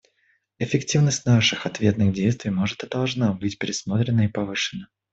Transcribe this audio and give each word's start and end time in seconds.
Эффективность 0.57 1.27
наших 1.27 1.67
ответных 1.67 2.11
действий 2.11 2.49
может 2.49 2.83
и 2.83 2.87
должна 2.89 3.33
быть 3.33 3.59
пересмотрена 3.59 4.21
и 4.25 4.29
повышена. 4.29 4.87